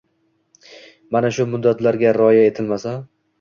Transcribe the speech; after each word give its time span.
mana 1.17 1.31
shu 1.35 1.45
muddatlarga 1.51 2.15
rioya 2.19 2.49
etilmasa 2.55 2.97